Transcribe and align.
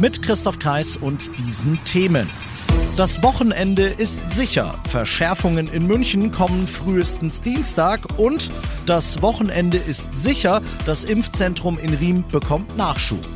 Mit 0.00 0.22
Christoph 0.22 0.58
Kreis 0.58 0.96
und 0.96 1.30
diesen 1.40 1.78
Themen. 1.84 2.26
Das 2.96 3.22
Wochenende 3.22 3.86
ist 3.86 4.32
sicher. 4.32 4.74
Verschärfungen 4.88 5.68
in 5.68 5.86
München 5.86 6.32
kommen 6.32 6.66
frühestens 6.66 7.42
Dienstag 7.42 8.00
und 8.18 8.50
das 8.86 9.20
Wochenende 9.20 9.76
ist 9.76 10.18
sicher. 10.18 10.62
Das 10.86 11.04
Impfzentrum 11.04 11.78
in 11.78 11.92
Riem 11.92 12.24
bekommt 12.28 12.78
Nachschub. 12.78 13.26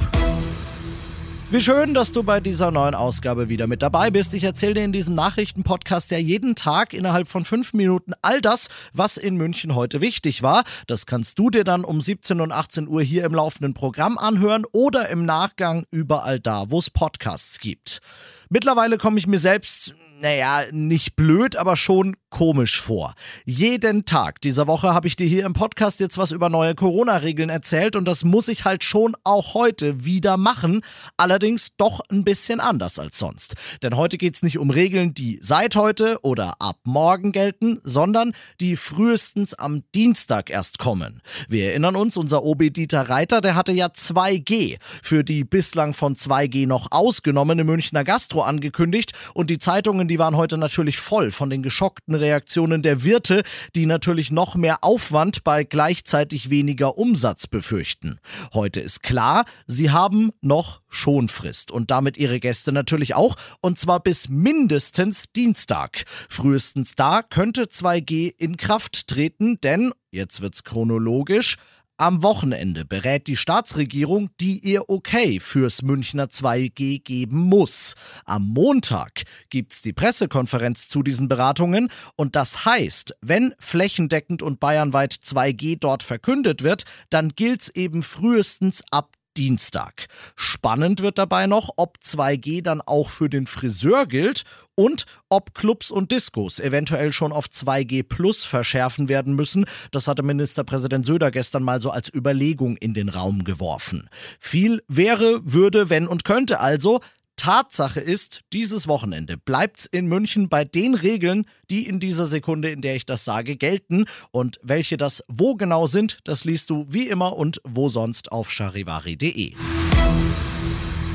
Wie 1.54 1.60
schön, 1.60 1.94
dass 1.94 2.10
du 2.10 2.24
bei 2.24 2.40
dieser 2.40 2.72
neuen 2.72 2.96
Ausgabe 2.96 3.48
wieder 3.48 3.68
mit 3.68 3.80
dabei 3.80 4.10
bist. 4.10 4.34
Ich 4.34 4.42
erzähle 4.42 4.74
dir 4.74 4.82
in 4.82 4.90
diesem 4.90 5.14
Nachrichtenpodcast 5.14 6.10
ja 6.10 6.18
jeden 6.18 6.56
Tag 6.56 6.92
innerhalb 6.92 7.28
von 7.28 7.44
fünf 7.44 7.74
Minuten 7.74 8.12
all 8.22 8.40
das, 8.40 8.66
was 8.92 9.16
in 9.18 9.36
München 9.36 9.76
heute 9.76 10.00
wichtig 10.00 10.42
war. 10.42 10.64
Das 10.88 11.06
kannst 11.06 11.38
du 11.38 11.50
dir 11.50 11.62
dann 11.62 11.84
um 11.84 12.00
17 12.00 12.40
und 12.40 12.50
18 12.50 12.88
Uhr 12.88 13.02
hier 13.02 13.22
im 13.24 13.34
laufenden 13.34 13.72
Programm 13.72 14.18
anhören 14.18 14.64
oder 14.72 15.08
im 15.10 15.26
Nachgang 15.26 15.86
überall 15.92 16.40
da, 16.40 16.70
wo 16.70 16.80
es 16.80 16.90
Podcasts 16.90 17.60
gibt. 17.60 18.00
Mittlerweile 18.48 18.98
komme 18.98 19.20
ich 19.20 19.28
mir 19.28 19.38
selbst 19.38 19.94
naja, 20.24 20.62
nicht 20.72 21.16
blöd, 21.16 21.54
aber 21.54 21.76
schon 21.76 22.16
komisch 22.30 22.80
vor. 22.80 23.14
Jeden 23.44 24.06
Tag 24.06 24.40
dieser 24.40 24.66
Woche 24.66 24.94
habe 24.94 25.06
ich 25.06 25.16
dir 25.16 25.26
hier 25.26 25.44
im 25.44 25.52
Podcast 25.52 26.00
jetzt 26.00 26.16
was 26.16 26.32
über 26.32 26.48
neue 26.48 26.74
Corona-Regeln 26.74 27.50
erzählt 27.50 27.94
und 27.94 28.08
das 28.08 28.24
muss 28.24 28.48
ich 28.48 28.64
halt 28.64 28.82
schon 28.82 29.14
auch 29.22 29.52
heute 29.52 30.06
wieder 30.06 30.38
machen. 30.38 30.80
Allerdings 31.18 31.76
doch 31.76 32.00
ein 32.08 32.24
bisschen 32.24 32.58
anders 32.58 32.98
als 32.98 33.18
sonst. 33.18 33.54
Denn 33.82 33.96
heute 33.96 34.16
geht 34.16 34.34
es 34.34 34.42
nicht 34.42 34.58
um 34.58 34.70
Regeln, 34.70 35.12
die 35.12 35.38
seit 35.42 35.76
heute 35.76 36.18
oder 36.22 36.54
ab 36.58 36.78
morgen 36.84 37.30
gelten, 37.30 37.78
sondern 37.84 38.32
die 38.60 38.76
frühestens 38.76 39.52
am 39.52 39.82
Dienstag 39.94 40.48
erst 40.48 40.78
kommen. 40.78 41.20
Wir 41.48 41.68
erinnern 41.68 41.96
uns, 41.96 42.16
unser 42.16 42.42
OB 42.42 42.72
Dieter 42.72 43.10
Reiter, 43.10 43.42
der 43.42 43.54
hatte 43.54 43.72
ja 43.72 43.86
2G 43.86 44.78
für 45.02 45.22
die 45.22 45.44
bislang 45.44 45.92
von 45.92 46.16
2G 46.16 46.66
noch 46.66 46.88
ausgenommene 46.90 47.64
Münchner 47.64 48.04
Gastro 48.04 48.40
angekündigt 48.42 49.12
und 49.34 49.50
die 49.50 49.58
Zeitungen 49.58 50.08
Zeitungen, 50.08 50.13
die 50.14 50.18
waren 50.20 50.36
heute 50.36 50.58
natürlich 50.58 50.98
voll 50.98 51.32
von 51.32 51.50
den 51.50 51.60
geschockten 51.60 52.14
Reaktionen 52.14 52.82
der 52.82 53.02
Wirte, 53.02 53.42
die 53.74 53.84
natürlich 53.84 54.30
noch 54.30 54.54
mehr 54.54 54.84
Aufwand 54.84 55.42
bei 55.42 55.64
gleichzeitig 55.64 56.50
weniger 56.50 56.96
Umsatz 56.96 57.48
befürchten. 57.48 58.20
Heute 58.52 58.78
ist 58.78 59.02
klar, 59.02 59.44
sie 59.66 59.90
haben 59.90 60.30
noch 60.40 60.78
Schonfrist 60.88 61.72
und 61.72 61.90
damit 61.90 62.16
ihre 62.16 62.38
Gäste 62.38 62.70
natürlich 62.70 63.16
auch, 63.16 63.34
und 63.60 63.76
zwar 63.76 63.98
bis 63.98 64.28
mindestens 64.28 65.32
Dienstag. 65.34 66.04
Frühestens 66.28 66.94
da 66.94 67.22
könnte 67.22 67.64
2G 67.64 68.34
in 68.38 68.56
Kraft 68.56 69.08
treten, 69.08 69.58
denn, 69.64 69.90
jetzt 70.12 70.42
wird's 70.42 70.62
chronologisch, 70.62 71.56
am 71.96 72.22
Wochenende 72.22 72.84
berät 72.84 73.26
die 73.26 73.36
Staatsregierung, 73.36 74.30
die 74.40 74.58
ihr 74.58 74.88
Okay 74.88 75.38
fürs 75.40 75.82
Münchner 75.82 76.24
2G 76.26 77.02
geben 77.02 77.38
muss. 77.38 77.94
Am 78.24 78.48
Montag 78.48 79.22
gibt's 79.50 79.82
die 79.82 79.92
Pressekonferenz 79.92 80.88
zu 80.88 81.02
diesen 81.02 81.28
Beratungen 81.28 81.88
und 82.16 82.36
das 82.36 82.64
heißt, 82.64 83.16
wenn 83.20 83.54
flächendeckend 83.58 84.42
und 84.42 84.60
bayernweit 84.60 85.12
2G 85.12 85.78
dort 85.78 86.02
verkündet 86.02 86.62
wird, 86.62 86.84
dann 87.10 87.30
gilt's 87.30 87.68
eben 87.68 88.02
frühestens 88.02 88.82
ab 88.90 89.12
Dienstag. 89.36 90.06
Spannend 90.36 91.00
wird 91.00 91.18
dabei 91.18 91.46
noch, 91.46 91.70
ob 91.76 91.98
2G 91.98 92.62
dann 92.62 92.80
auch 92.80 93.10
für 93.10 93.28
den 93.28 93.46
Friseur 93.46 94.06
gilt 94.06 94.44
und 94.74 95.06
ob 95.28 95.54
Clubs 95.54 95.90
und 95.90 96.10
Diskos 96.10 96.58
eventuell 96.60 97.12
schon 97.12 97.32
auf 97.32 97.46
2G 97.46 98.02
Plus 98.02 98.44
verschärfen 98.44 99.08
werden 99.08 99.34
müssen. 99.34 99.66
Das 99.90 100.08
hatte 100.08 100.22
Ministerpräsident 100.22 101.06
Söder 101.06 101.30
gestern 101.30 101.62
mal 101.62 101.80
so 101.80 101.90
als 101.90 102.12
Überlegung 102.12 102.76
in 102.76 102.94
den 102.94 103.08
Raum 103.08 103.44
geworfen. 103.44 104.08
Viel 104.40 104.82
wäre, 104.88 105.40
würde, 105.44 105.90
wenn 105.90 106.06
und 106.06 106.24
könnte 106.24 106.60
also. 106.60 107.00
Tatsache 107.36 108.00
ist, 108.00 108.42
dieses 108.52 108.88
Wochenende 108.88 109.36
bleibt's 109.36 109.86
in 109.86 110.06
München 110.06 110.48
bei 110.48 110.64
den 110.64 110.94
Regeln, 110.94 111.46
die 111.70 111.86
in 111.86 112.00
dieser 112.00 112.26
Sekunde, 112.26 112.70
in 112.70 112.80
der 112.80 112.96
ich 112.96 113.06
das 113.06 113.24
sage, 113.24 113.56
gelten. 113.56 114.06
Und 114.30 114.58
welche 114.62 114.96
das 114.96 115.22
wo 115.28 115.54
genau 115.54 115.86
sind, 115.86 116.18
das 116.24 116.44
liest 116.44 116.70
du 116.70 116.86
wie 116.88 117.08
immer 117.08 117.36
und 117.36 117.60
wo 117.64 117.88
sonst 117.88 118.32
auf 118.32 118.50
charivari.de. 118.50 119.54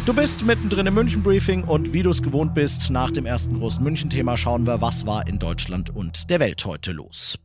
Du 0.09 0.15
bist 0.15 0.43
mittendrin 0.43 0.87
im 0.87 0.95
München 0.95 1.21
Briefing 1.21 1.63
und 1.63 1.93
wie 1.93 2.01
du 2.01 2.09
es 2.09 2.23
gewohnt 2.23 2.55
bist, 2.55 2.89
nach 2.89 3.11
dem 3.11 3.27
ersten 3.27 3.59
großen 3.59 3.83
München-Thema 3.83 4.37
schauen 4.37 4.65
wir, 4.65 4.81
was 4.81 5.05
war 5.05 5.27
in 5.27 5.37
Deutschland 5.37 5.95
und 5.95 6.31
der 6.31 6.39
Welt 6.39 6.65
heute 6.65 6.93
los. 6.93 7.37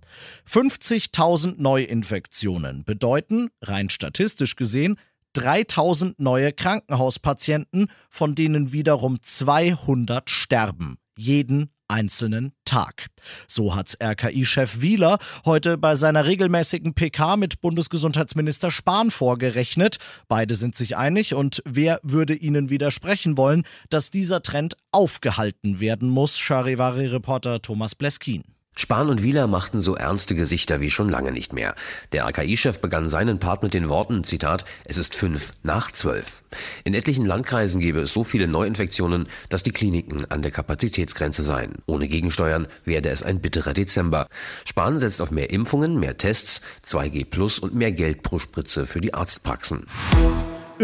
50.000 0.51 1.57
Neuinfektionen 1.59 2.83
bedeuten, 2.85 3.51
rein 3.61 3.91
statistisch 3.91 4.57
gesehen, 4.57 4.97
3000 5.35 6.19
neue 6.19 6.53
Krankenhauspatienten, 6.53 7.89
von 8.09 8.35
denen 8.35 8.73
wiederum 8.73 9.21
200 9.21 10.31
sterben. 10.31 10.97
Jeden 11.17 11.71
einzelnen 11.89 12.53
Tag. 12.65 13.09
So 13.47 13.75
hat 13.77 13.97
RKI-Chef 14.03 14.81
Wieler 14.81 15.19
heute 15.45 15.79
bei 15.79 15.95
seiner 15.95 16.25
regelmäßigen 16.25 16.95
PK 16.95 17.37
mit 17.37 17.61
Bundesgesundheitsminister 17.61 18.71
Spahn 18.71 19.11
vorgerechnet. 19.11 19.99
Beide 20.29 20.55
sind 20.55 20.75
sich 20.75 20.97
einig 20.97 21.35
und 21.35 21.63
wer 21.65 22.01
würde 22.03 22.35
ihnen 22.35 22.71
widersprechen 22.71 23.37
wollen, 23.37 23.65
dass 23.91 24.11
dieser 24.11 24.43
Trend 24.43 24.77
aufgehalten 24.93 25.79
werden 25.81 26.09
muss, 26.09 26.39
Charivari-Reporter 26.39 27.63
Thomas 27.63 27.95
Bleskin. 27.95 28.54
Spahn 28.77 29.09
und 29.09 29.23
Wieler 29.23 29.47
machten 29.47 29.81
so 29.81 29.95
ernste 29.95 30.35
Gesichter 30.35 30.81
wie 30.81 30.91
schon 30.91 31.09
lange 31.09 31.31
nicht 31.31 31.53
mehr. 31.53 31.77
Der 32.13 32.27
AKI-Chef 32.27 32.81
begann 32.81 33.09
seinen 33.09 33.39
Part 33.39 33.63
mit 33.63 33.73
den 33.73 33.89
Worten, 33.89 34.25
Zitat, 34.25 34.65
es 34.85 34.99
ist 34.99 35.15
fünf 35.15 35.53
nach 35.63 35.93
zwölf. 35.93 36.43
In 36.83 36.95
etlichen 36.95 37.25
Landkreisen 37.25 37.81
gäbe 37.81 38.01
es 38.01 38.13
so 38.13 38.25
viele 38.25 38.49
Neuinfektionen, 38.49 39.29
dass 39.49 39.63
die 39.63 39.71
Kliniken 39.71 40.29
an 40.31 40.43
der 40.43 40.51
Kapazitätsgrenze 40.51 41.45
seien. 41.45 41.77
Ohne 41.87 42.09
Gegensteuern 42.09 42.67
werde 42.85 43.11
es 43.11 43.23
ein 43.23 43.41
bitterer 43.41 43.75
Dezember. 43.75 44.27
Spahn 44.65 44.99
setzt 44.99 45.23
auf 45.23 45.31
mehr 45.31 45.51
Impfungen, 45.51 46.01
mehr 46.01 46.19
Tests, 46.19 46.61
2G 46.85 47.25
Plus 47.25 47.59
und 47.61 47.75
mehr 47.75 47.93
Geld 47.93 48.23
pro 48.23 48.39
Spritze 48.39 48.87
für 48.87 49.01
die 49.01 49.15
Arztpraxen. 49.15 49.87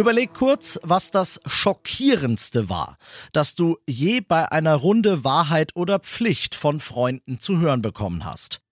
Überleg 0.00 0.32
kurz, 0.32 0.80
was 0.82 1.10
das 1.10 1.40
Schockierendste 1.44 2.70
war, 2.70 2.96
das 3.34 3.54
du 3.54 3.76
je 3.86 4.22
bei 4.22 4.50
einer 4.50 4.74
Runde 4.74 5.24
Wahrheit 5.24 5.72
oder 5.76 5.98
Pflicht 5.98 6.54
von 6.54 6.80
Freunden 6.80 7.38
zu 7.38 7.58
hören 7.58 7.82
bekommen 7.82 8.24
hast. 8.24 8.62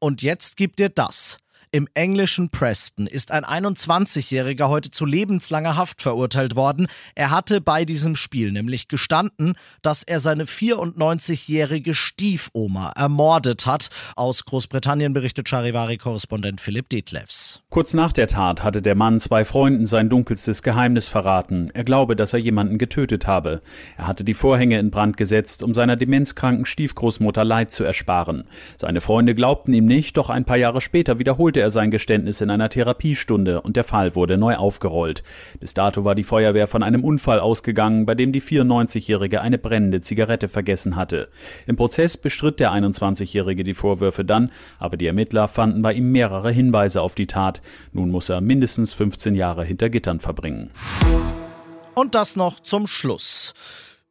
Und 0.00 0.22
jetzt 0.22 0.56
gib 0.56 0.76
dir 0.76 0.88
das. 0.88 1.36
Im 1.74 1.88
englischen 1.94 2.50
Preston 2.50 3.06
ist 3.06 3.32
ein 3.32 3.46
21-Jähriger 3.46 4.68
heute 4.68 4.90
zu 4.90 5.06
lebenslanger 5.06 5.74
Haft 5.74 6.02
verurteilt 6.02 6.54
worden. 6.54 6.86
Er 7.14 7.30
hatte 7.30 7.62
bei 7.62 7.86
diesem 7.86 8.14
Spiel 8.14 8.52
nämlich 8.52 8.88
gestanden, 8.88 9.54
dass 9.80 10.02
er 10.02 10.20
seine 10.20 10.44
94-jährige 10.44 11.94
Stiefoma 11.94 12.92
ermordet 12.94 13.64
hat. 13.64 13.88
Aus 14.16 14.44
Großbritannien 14.44 15.14
berichtet 15.14 15.48
Charivari-Korrespondent 15.48 16.60
Philipp 16.60 16.90
Detlefs. 16.90 17.62
Kurz 17.70 17.94
nach 17.94 18.12
der 18.12 18.26
Tat 18.26 18.62
hatte 18.62 18.82
der 18.82 18.94
Mann 18.94 19.18
zwei 19.18 19.46
Freunden 19.46 19.86
sein 19.86 20.10
dunkelstes 20.10 20.62
Geheimnis 20.62 21.08
verraten. 21.08 21.70
Er 21.72 21.84
glaube, 21.84 22.16
dass 22.16 22.34
er 22.34 22.38
jemanden 22.38 22.76
getötet 22.76 23.26
habe. 23.26 23.62
Er 23.96 24.08
hatte 24.08 24.24
die 24.24 24.34
Vorhänge 24.34 24.78
in 24.78 24.90
Brand 24.90 25.16
gesetzt, 25.16 25.62
um 25.62 25.72
seiner 25.72 25.96
demenzkranken 25.96 26.66
Stiefgroßmutter 26.66 27.44
Leid 27.44 27.72
zu 27.72 27.82
ersparen. 27.82 28.44
Seine 28.76 29.00
Freunde 29.00 29.34
glaubten 29.34 29.72
ihm 29.72 29.86
nicht, 29.86 30.18
doch 30.18 30.28
ein 30.28 30.44
paar 30.44 30.58
Jahre 30.58 30.82
später 30.82 31.18
wiederholte 31.18 31.61
er 31.62 31.70
sein 31.70 31.90
Geständnis 31.90 32.42
in 32.42 32.50
einer 32.50 32.68
Therapiestunde 32.68 33.62
und 33.62 33.76
der 33.76 33.84
Fall 33.84 34.14
wurde 34.14 34.36
neu 34.36 34.56
aufgerollt. 34.56 35.22
Bis 35.60 35.72
dato 35.72 36.04
war 36.04 36.14
die 36.14 36.24
Feuerwehr 36.24 36.66
von 36.66 36.82
einem 36.82 37.04
Unfall 37.04 37.40
ausgegangen, 37.40 38.04
bei 38.04 38.14
dem 38.14 38.32
die 38.32 38.42
94-Jährige 38.42 39.40
eine 39.40 39.56
brennende 39.56 40.02
Zigarette 40.02 40.48
vergessen 40.48 40.96
hatte. 40.96 41.28
Im 41.66 41.76
Prozess 41.76 42.16
bestritt 42.16 42.60
der 42.60 42.72
21-Jährige 42.72 43.64
die 43.64 43.74
Vorwürfe 43.74 44.24
dann, 44.24 44.50
aber 44.78 44.96
die 44.96 45.06
Ermittler 45.06 45.48
fanden 45.48 45.80
bei 45.80 45.94
ihm 45.94 46.12
mehrere 46.12 46.50
Hinweise 46.50 47.00
auf 47.00 47.14
die 47.14 47.26
Tat. 47.26 47.62
Nun 47.92 48.10
muss 48.10 48.28
er 48.28 48.40
mindestens 48.40 48.92
15 48.92 49.34
Jahre 49.34 49.64
hinter 49.64 49.88
Gittern 49.88 50.20
verbringen. 50.20 50.70
Und 51.94 52.14
das 52.14 52.36
noch 52.36 52.60
zum 52.60 52.86
Schluss. 52.86 53.54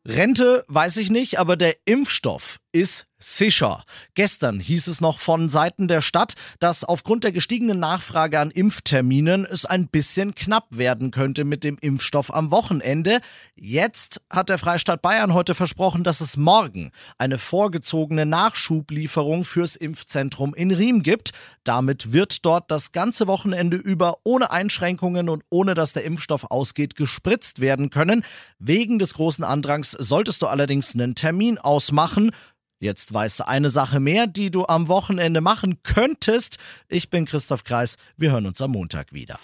Rente 0.08 0.64
weiß 0.68 0.98
ich 0.98 1.12
nicht, 1.12 1.40
aber 1.40 1.56
der 1.56 1.76
Impfstoff 1.86 2.58
ist 2.72 3.06
sicher. 3.22 3.84
Gestern 4.16 4.60
hieß 4.60 4.88
es 4.88 5.00
noch 5.00 5.20
von 5.20 5.48
Seiten 5.48 5.88
der 5.88 6.02
Stadt, 6.02 6.34
dass 6.60 6.84
aufgrund 6.84 7.24
der 7.24 7.32
gestiegenen 7.32 7.80
Nachfrage 7.80 8.40
an 8.40 8.52
Impfterminen 8.52 9.46
es 9.46 9.66
ein 9.66 9.88
bisschen 9.88 10.36
knapp 10.36 10.68
werden 10.72 11.12
könnte 11.12 11.46
mit 11.46 11.64
dem 11.64 11.78
Impfstoff 11.80 12.34
am 12.34 12.52
Wochenende. 12.52 13.22
Jetzt 13.56 14.22
hat 14.30 14.50
der 14.50 14.58
Freistaat 14.58 15.02
Bayern 15.02 15.34
heute 15.34 15.56
versprochen, 15.56 16.04
dass 16.04 16.22
es 16.22 16.36
morgen 16.36 16.92
eine 17.18 17.38
vorgezogene 17.38 18.26
Nachschublieferung 18.26 19.44
fürs 19.44 19.76
Impfzentrum 19.76 20.54
in 20.54 20.72
Riem 20.72 21.04
gibt. 21.04 21.32
Damit 21.64 22.12
wird 22.12 22.46
dort 22.46 22.72
das 22.72 22.92
ganze 22.92 23.28
Wochenende 23.28 23.78
über 23.78 24.18
ohne 24.24 24.52
Einschränkungen 24.52 25.30
und 25.30 25.44
ohne 25.50 25.74
dass 25.76 25.94
der 25.94 26.04
Impfstoff 26.04 26.46
ausgeht 26.50 26.96
gespritzt 26.96 27.62
werden 27.62 27.90
können. 27.90 28.24
Wegen 28.60 29.00
des 29.00 29.14
großen 29.14 29.44
Andrangs 29.44 29.92
solltest 29.92 30.42
du 30.42 30.48
allerdings 30.48 30.94
einen 30.94 31.16
Termin 31.16 31.58
ausmachen. 31.58 32.32
Jetzt 32.82 33.14
weißt 33.14 33.42
du 33.42 33.48
eine 33.48 33.70
Sache 33.70 34.00
mehr, 34.00 34.26
die 34.26 34.50
du 34.50 34.66
am 34.66 34.88
Wochenende 34.88 35.40
machen 35.40 35.84
könntest. 35.84 36.58
Ich 36.90 37.12
bin 37.12 37.26
Christoph 37.26 37.64
Kreis. 37.64 37.96
Wir 38.18 38.32
hören 38.32 38.48
uns 38.48 38.60
am 38.60 38.72
Montag 38.72 39.14
wieder. 39.14 39.40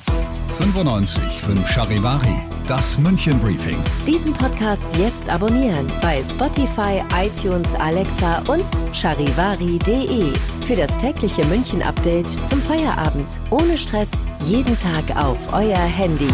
95 0.57 1.21
5 1.23 1.69
Charivari, 1.69 2.35
das 2.67 2.97
München 2.97 3.39
Briefing. 3.39 3.77
Diesen 4.07 4.33
Podcast 4.33 4.87
jetzt 4.97 5.29
abonnieren 5.29 5.85
bei 6.01 6.23
Spotify, 6.23 7.03
iTunes, 7.13 7.71
Alexa 7.75 8.39
und 8.47 8.65
charivari.de. 8.91 10.33
Für 10.65 10.75
das 10.75 10.89
tägliche 10.97 11.45
München 11.45 11.83
Update 11.83 12.27
zum 12.49 12.59
Feierabend. 12.59 13.29
Ohne 13.51 13.77
Stress, 13.77 14.09
jeden 14.45 14.75
Tag 14.79 15.15
auf 15.15 15.53
euer 15.53 15.77
Handy. 15.77 16.33